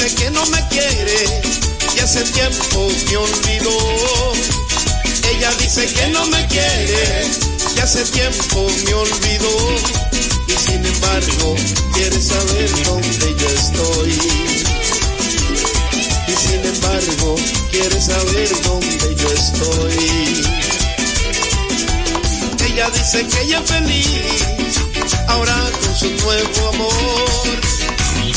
[0.00, 1.42] dice que no me quiere
[1.94, 4.32] y hace tiempo me olvidó.
[5.30, 7.26] Ella dice que no me quiere
[7.76, 9.74] y hace tiempo me olvidó.
[10.48, 11.54] Y sin embargo
[11.92, 14.10] quiere saber dónde yo estoy.
[16.28, 17.36] Y sin embargo
[17.70, 20.42] quiere saber dónde yo estoy.
[22.72, 24.44] Ella dice que ella es feliz
[25.28, 27.89] ahora con su nuevo amor.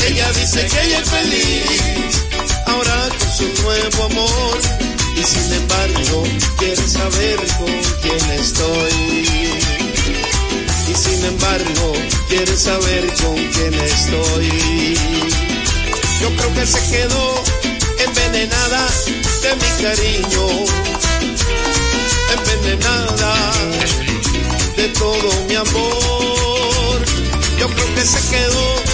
[0.06, 2.24] Ella dice que ella es feliz
[2.66, 4.58] ahora con su nuevo amor.
[5.16, 6.24] Y sin embargo
[6.58, 9.28] quiere saber con quién estoy.
[10.88, 11.92] Y sin embargo
[12.28, 14.98] quiere saber con quién estoy.
[16.20, 17.42] Yo creo que se quedó
[18.06, 18.86] envenenada
[19.42, 20.46] de mi cariño.
[22.36, 23.52] Envenenada
[24.76, 27.04] de todo mi amor.
[27.58, 28.84] Yo creo que se quedó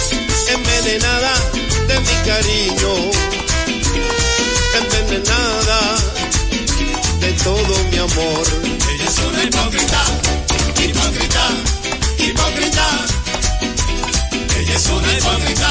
[0.53, 1.33] envenenada
[1.87, 2.93] de mi cariño.
[4.79, 5.79] Envenenada
[7.19, 8.45] de todo mi amor.
[8.91, 10.03] Ella es una hipócrita,
[10.83, 11.43] hipócrita,
[12.17, 12.87] hipócrita.
[14.59, 15.69] Ella es una hipócrita,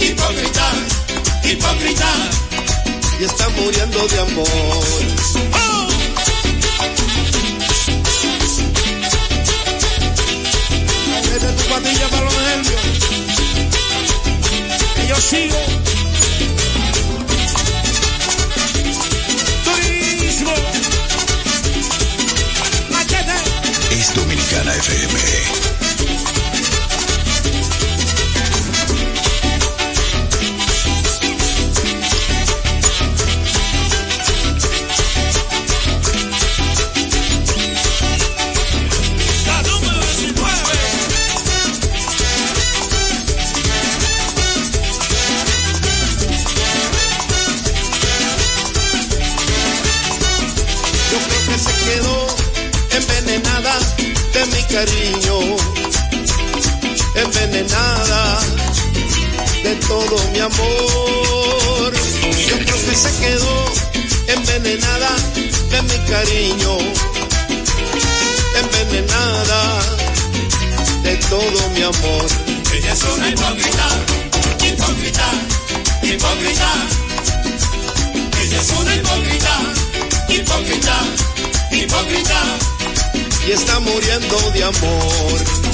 [0.00, 0.72] hipócrita,
[1.44, 2.10] hipócrita.
[3.18, 4.86] Y está muriendo de amor.
[11.30, 12.85] Mete tu patilla para los nervios.
[15.08, 15.56] Yo sigo.
[19.64, 20.52] Durísimo.
[22.90, 23.32] Machete.
[23.92, 25.85] Es Dominicana FM.
[84.52, 85.65] De amor.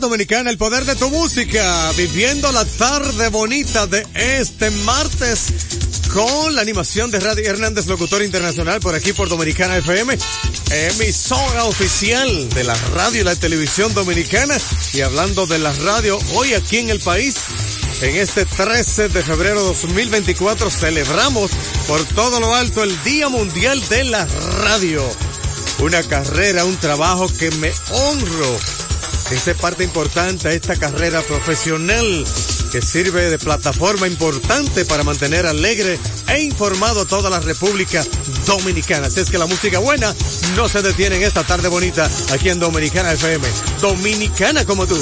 [0.00, 1.92] Dominicana, el poder de tu música.
[1.96, 5.52] Viviendo la tarde bonita de este martes
[6.12, 10.18] con la animación de Radio Hernández, locutor internacional, por aquí por Dominicana FM,
[10.70, 14.56] emisora oficial de la radio y la televisión dominicana.
[14.94, 17.36] Y hablando de la radio, hoy aquí en el país,
[18.00, 21.50] en este 13 de febrero 2024, celebramos
[21.86, 24.26] por todo lo alto el Día Mundial de la
[24.64, 25.04] Radio.
[25.78, 28.58] Una carrera, un trabajo que me honro
[29.30, 32.24] esa es parte importante de esta carrera profesional
[32.72, 35.98] que sirve de plataforma importante para mantener alegre
[36.28, 38.04] e informado a toda la República
[38.46, 39.06] Dominicana.
[39.06, 40.14] Así es que la música buena
[40.56, 43.46] no se detiene en esta tarde bonita aquí en Dominicana FM.
[43.80, 45.00] Dominicana como tú.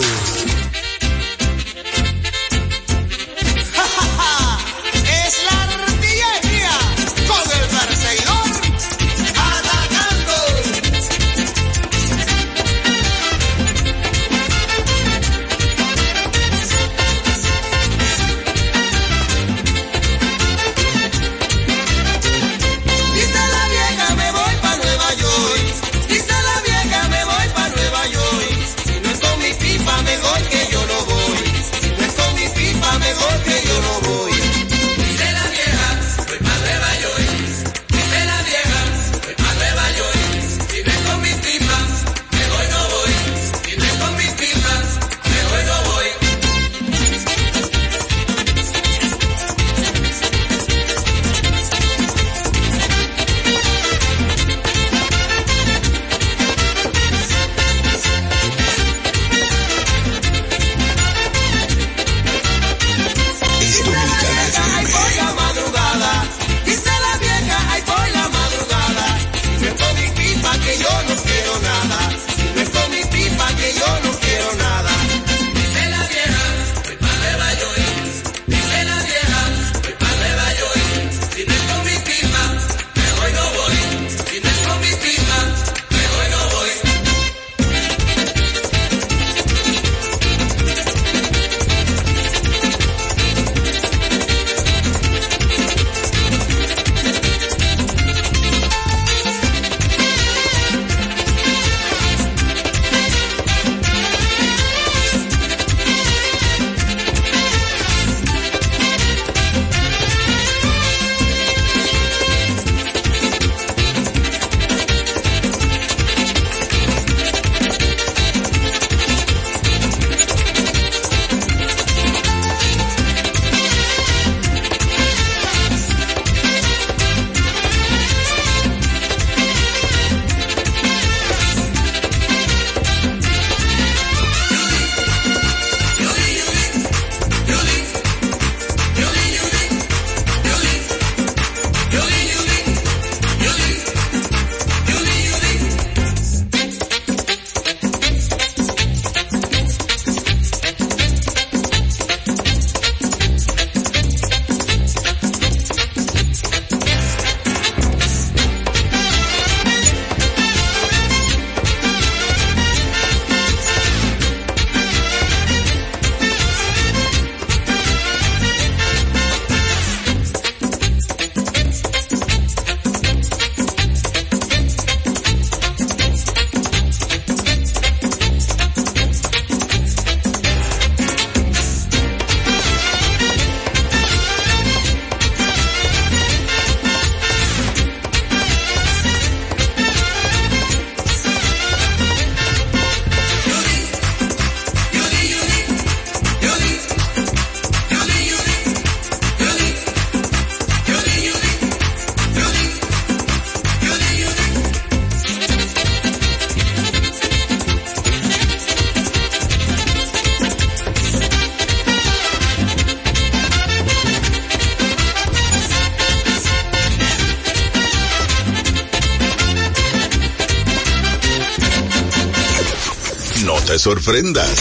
[223.79, 224.59] Sorprendas.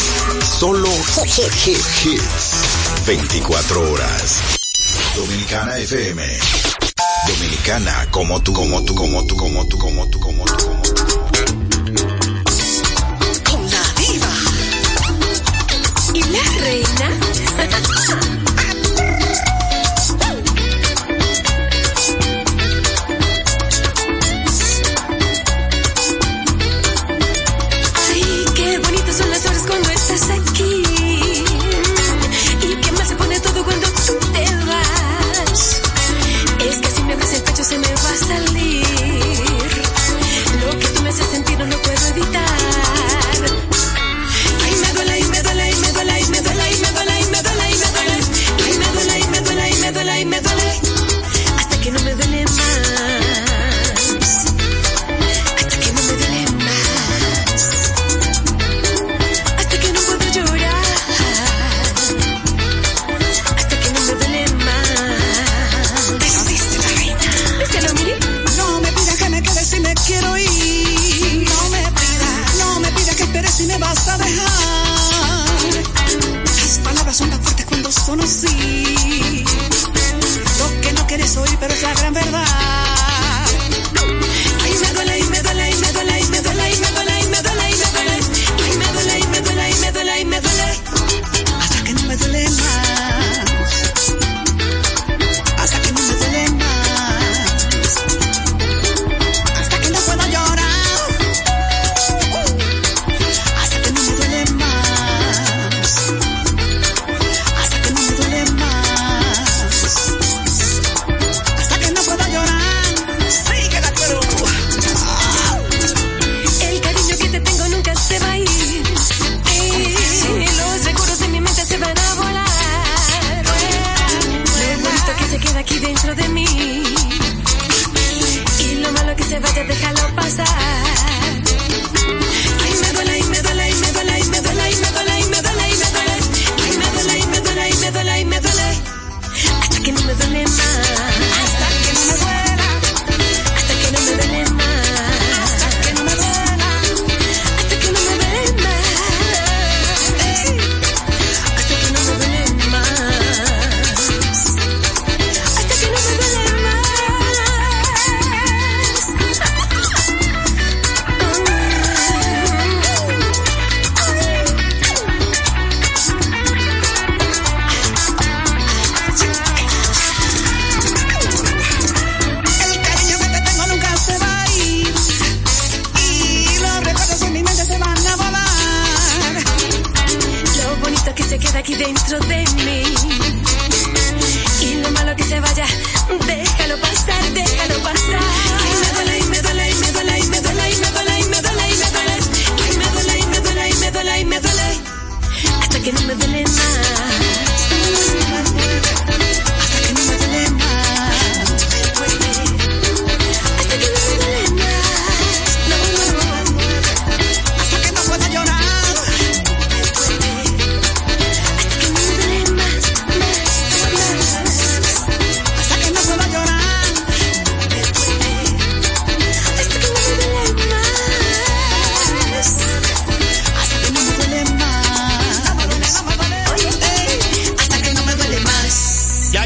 [0.59, 0.89] Solo
[1.65, 3.05] hits.
[3.05, 4.41] 24 horas.
[5.15, 6.23] Dominicana FM.
[7.27, 10.65] Dominicana como tú, como tú, como tú, como tú, como tú, como tú, como tú.
[13.71, 14.33] La diva.
[16.13, 18.29] Y la reina.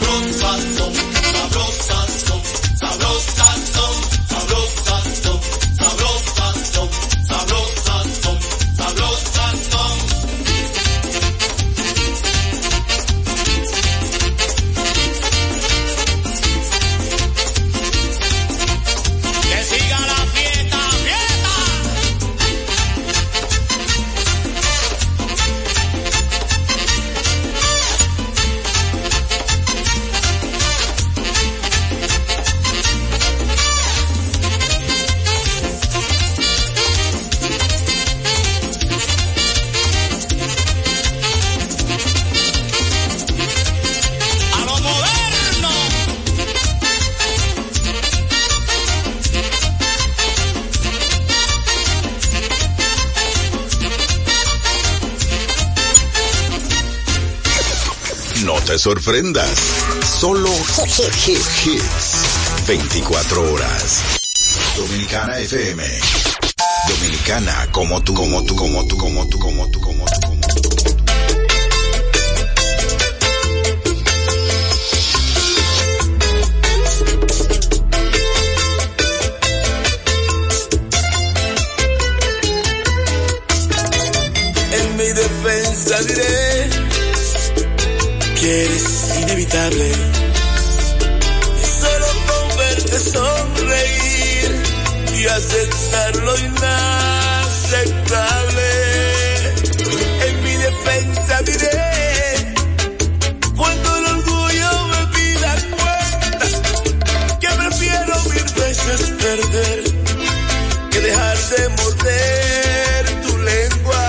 [0.00, 0.99] sabrosas
[59.00, 59.58] sorprendas.
[60.20, 60.50] Solo
[61.26, 62.66] hits.
[62.66, 64.00] 24 horas.
[64.76, 65.82] Dominicana FM.
[66.88, 70.70] Dominicana como tú, como tú, como tú, como tú, como tú, como tú, como tú.
[84.72, 86.49] En mi defensa diré
[88.40, 88.84] que eres
[89.20, 89.92] inevitable.
[91.80, 94.50] Solo con verte sonreír
[95.18, 98.70] y aceptar lo inaceptable.
[100.26, 102.54] En mi defensa diré
[103.56, 106.46] cuando el orgullo me pida cuenta
[107.40, 109.78] que prefiero mil veces perder
[110.90, 114.04] que dejar de morder tu lengua.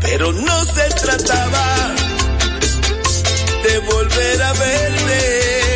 [0.00, 0.77] Pero no se
[1.08, 1.94] trataba
[3.62, 5.67] de volver a verte,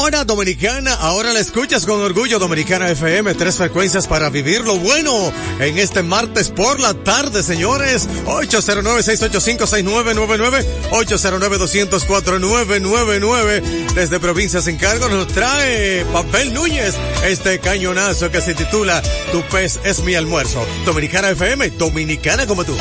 [0.02, 0.94] hora dominicana.
[0.96, 3.36] Ahora la escuchas con orgullo Dominicana FM.
[3.36, 8.10] Tres frecuencias para vivir lo bueno en este martes por la tarde, señores.
[8.26, 10.66] 809-685-6999.
[10.92, 13.62] 809-204-999.
[13.94, 19.80] Desde Provincias en Cargo nos trae Papel Núñez este cañonazo que se titula Tu pez
[19.84, 20.66] es mi almuerzo.
[20.84, 22.76] Dominicana FM, dominicana como tú.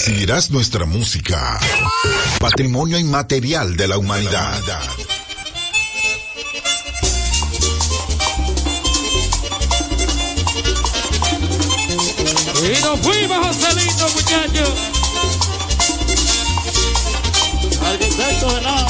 [0.00, 1.60] Recibirás nuestra música.
[2.38, 4.58] Patrimonio inmaterial de la humanidad.
[12.62, 14.70] Y nos fuimos, Joselito, muchachos.
[17.84, 18.86] Arquitecto de nada.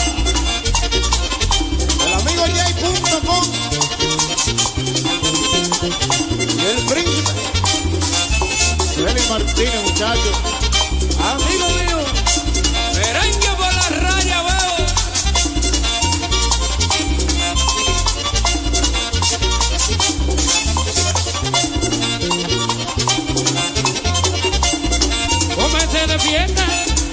[2.06, 3.44] El amigo Jay.com.
[6.56, 7.32] Y el príncipe.
[8.94, 10.69] Félix Martínez, muchachos.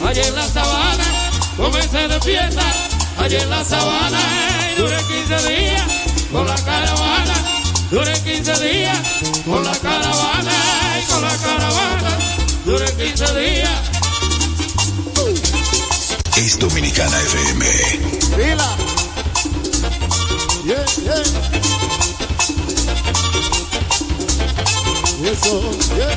[0.07, 1.03] Allá en la sabana.
[1.57, 2.63] Comencé de fiesta,
[3.17, 4.19] allá en la sabana.
[4.77, 5.83] Duré 15 días
[6.31, 7.33] con la caravana.
[7.91, 8.99] Duré 15 días
[9.45, 10.51] con la caravana.
[11.09, 12.17] Con la caravana.
[12.65, 13.96] Duré 15 días.
[16.37, 17.65] Es Dominicana FM.
[18.35, 18.77] Fila.
[20.63, 21.23] Yeah, yeah.
[25.31, 26.15] Eso, yeah.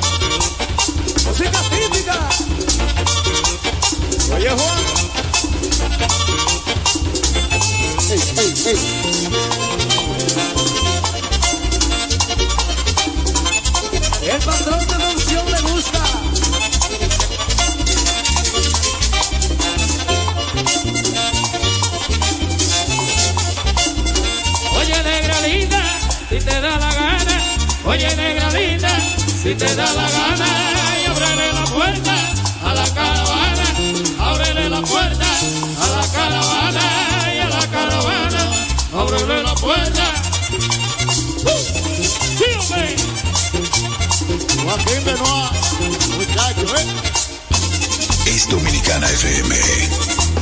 [1.25, 2.29] Música típica.
[4.35, 4.79] Oye, Juan.
[8.11, 8.77] Ey, ey, ey.
[14.29, 15.00] El patrón de
[26.43, 27.41] te da la gana.
[27.85, 28.89] Oye, negra linda,
[29.41, 30.47] si te da la gana.
[31.01, 32.15] Y ábrele la puerta
[32.65, 33.65] a la caravana.
[34.19, 35.25] Ábrele la puerta
[35.83, 36.81] a la caravana.
[37.35, 38.51] Y a la caravana.
[38.93, 40.05] Ábrele la puerta.
[41.43, 41.59] ¡Uh!
[42.37, 42.95] ¡Sí, hombre!
[44.63, 45.51] Joaquín Benoit.
[46.17, 46.85] Muchacho, ¿eh?
[48.25, 50.40] Es Dominicana FM.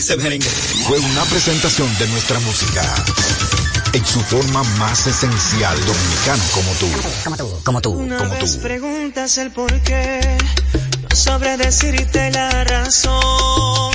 [0.00, 0.48] Ese merengue.
[0.88, 2.82] Fue una presentación de nuestra música
[3.92, 6.88] en su forma más esencial dominicana como tú.
[7.24, 7.90] Como tú, como tú.
[7.90, 8.60] Una Como vez tú.
[8.62, 10.38] preguntas el por qué,
[11.02, 13.92] no sabré decirte la razón.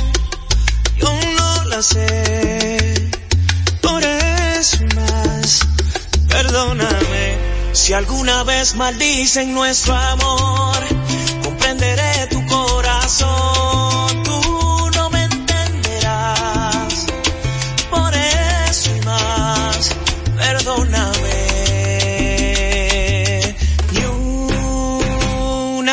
[1.00, 3.10] Yo no la sé,
[3.82, 5.60] por eso y más.
[6.30, 7.38] Perdóname
[7.74, 10.78] si alguna vez maldicen nuestro amor.
[11.44, 13.55] Comprenderé tu corazón,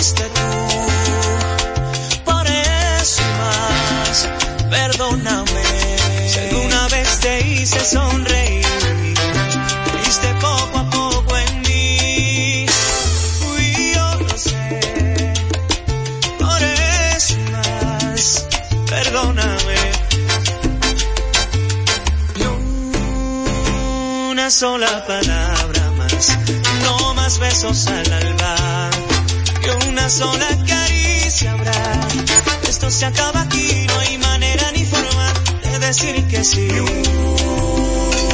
[0.00, 0.50] fuiste tú.
[2.24, 4.28] Por eso más,
[4.70, 5.64] perdóname.
[6.26, 8.66] Si alguna vez te hice sonreír,
[9.84, 12.66] creíste poco a poco en mí.
[13.40, 14.80] Fui yo, lo sé.
[16.38, 18.46] Por eso más,
[18.88, 19.80] perdóname.
[22.36, 22.44] Ni
[24.30, 26.38] una sola palabra más,
[26.84, 28.90] no más besos al alba,
[29.90, 32.00] una sola caricia habrá.
[32.68, 36.68] Esto se acaba aquí, no hay manera ni forma de decir que sí.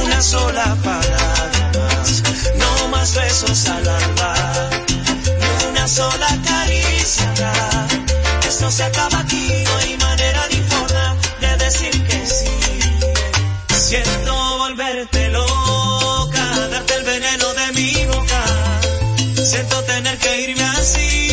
[0.05, 2.23] Una sola palabra más,
[2.57, 4.35] no más besos al alba,
[5.61, 7.87] ni una sola caricia habrá.
[8.49, 12.57] Esto se acaba aquí, no hay manera ni forma de decir que sí.
[13.89, 18.45] Siento volverte loca, darte el veneno de mi boca.
[19.45, 21.26] Siento tener que irme así,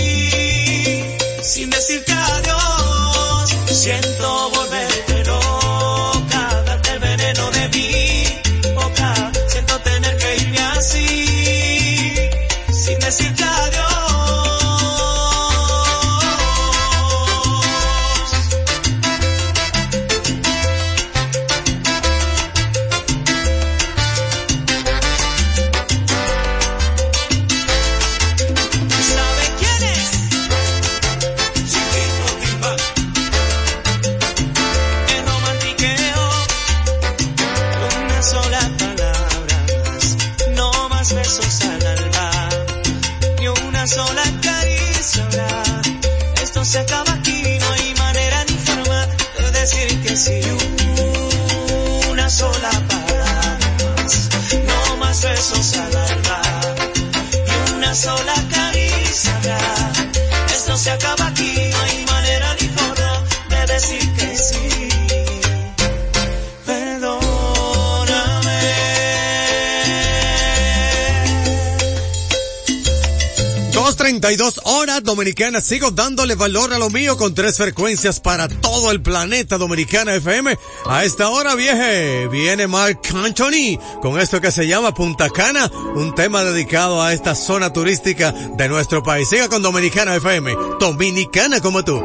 [74.04, 79.02] 32 horas dominicana Sigo dándole valor a lo mío con tres frecuencias para todo el
[79.02, 80.60] planeta dominicana FM.
[80.86, 86.14] A esta hora, vieje, viene Mark Anthony con esto que se llama Punta Cana, un
[86.16, 89.30] tema dedicado a esta zona turística de nuestro país.
[89.30, 91.96] Siga con Dominicana FM, dominicana como tú.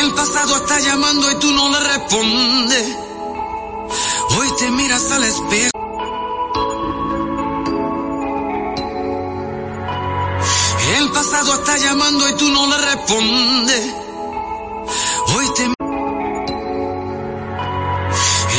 [0.00, 3.01] El pasado está llamando y tú no le respondes.
[4.38, 5.70] Hoy te miras al espejo.
[10.96, 13.94] El pasado está llamando y tú no le respondes.
[15.34, 15.72] Hoy te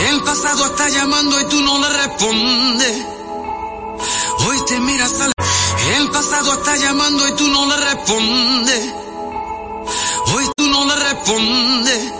[0.09, 3.05] El pasado está llamando y tú no le respondes.
[4.47, 5.31] Hoy te miras al
[5.95, 8.93] El pasado está llamando y tú no le respondes.
[10.35, 12.13] Hoy tú no le respondes.